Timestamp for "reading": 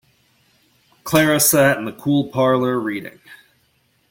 2.79-3.19